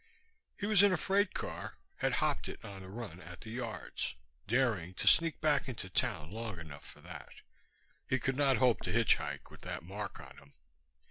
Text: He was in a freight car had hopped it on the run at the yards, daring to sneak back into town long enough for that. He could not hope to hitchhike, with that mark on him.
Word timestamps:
He 0.57 0.65
was 0.65 0.81
in 0.81 0.91
a 0.91 0.97
freight 0.97 1.35
car 1.35 1.77
had 1.97 2.13
hopped 2.13 2.49
it 2.49 2.65
on 2.65 2.81
the 2.81 2.89
run 2.89 3.21
at 3.21 3.41
the 3.41 3.51
yards, 3.51 4.15
daring 4.47 4.95
to 4.95 5.05
sneak 5.05 5.39
back 5.41 5.69
into 5.69 5.91
town 5.91 6.31
long 6.31 6.59
enough 6.59 6.83
for 6.87 7.01
that. 7.01 7.29
He 8.09 8.17
could 8.17 8.35
not 8.35 8.57
hope 8.57 8.79
to 8.81 8.91
hitchhike, 8.91 9.51
with 9.51 9.61
that 9.61 9.83
mark 9.83 10.19
on 10.19 10.35
him. 10.39 10.53